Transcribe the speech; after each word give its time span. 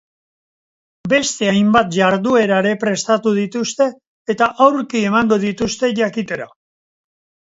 Beste 1.11 1.49
hainbat 1.49 1.91
jarduera 1.97 2.57
ere 2.65 2.71
prestatu 2.85 3.35
dituzte, 3.41 3.87
eta 4.35 4.49
aurki 4.69 5.05
emango 5.11 5.39
dituzte 5.45 5.93
jakitera. 6.01 6.53